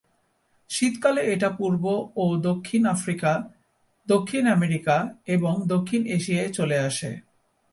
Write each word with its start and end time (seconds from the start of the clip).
শীতকালে 0.69 1.21
এটা 1.33 1.49
পূর্ব 1.49 1.83
ও 2.15 2.25
দক্ষিণ 2.41 2.81
আফ্রিকা, 2.85 3.31
দক্ষিণ 4.07 4.43
আমেরিকা 4.47 4.95
এবং 5.25 5.53
দক্ষিণ 5.67 6.01
এশিয়ায় 6.07 6.51
চলে 6.53 6.77
আসে। 6.79 7.11